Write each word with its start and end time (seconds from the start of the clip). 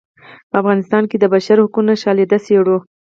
په 0.49 0.55
افغانستان 0.61 1.03
کې 1.09 1.17
د 1.19 1.25
بشر 1.33 1.57
حقونو 1.63 1.93
شالید 2.03 2.31
څیړو. 2.45 2.77